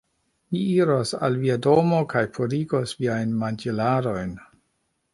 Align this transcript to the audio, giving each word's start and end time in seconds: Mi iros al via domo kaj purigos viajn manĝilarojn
Mi 0.53 0.61
iros 0.75 1.11
al 1.27 1.37
via 1.43 1.59
domo 1.67 2.01
kaj 2.15 2.25
purigos 2.39 2.97
viajn 3.05 3.39
manĝilarojn 3.45 4.39